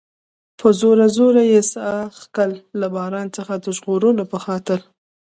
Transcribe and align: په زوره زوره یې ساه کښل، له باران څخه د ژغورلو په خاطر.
په 0.59 0.67
زوره 0.79 1.07
زوره 1.15 1.43
یې 1.51 1.61
ساه 1.71 2.03
کښل، 2.35 2.51
له 2.79 2.87
باران 2.95 3.27
څخه 3.37 3.53
د 3.63 3.65
ژغورلو 3.77 4.23
په 4.31 4.37
خاطر. 4.45 4.79